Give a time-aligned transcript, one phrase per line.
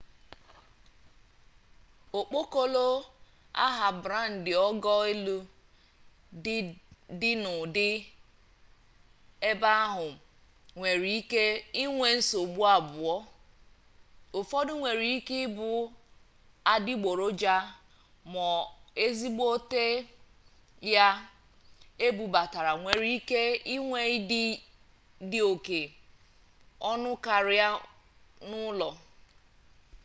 [2.19, 2.85] okpokolo
[3.65, 5.37] aha-brandi ogo-elu
[6.43, 6.55] dị
[7.19, 7.87] dị n'ụdị
[9.49, 10.07] ebe ahụ
[10.77, 11.43] nwere ike
[11.83, 13.15] inwe nsogbu abụọ
[14.39, 15.69] ụfọdụ nwere ike ịbụ
[16.73, 17.55] adịgboroja
[18.33, 18.45] ma
[19.03, 19.47] ezigbo
[20.93, 21.07] ya
[22.07, 23.41] ebubatara nwere ike
[23.75, 24.43] inwe ịdị
[25.29, 25.79] dị oke
[26.91, 27.67] ọnụ karịa
[28.49, 28.89] n'ụlọ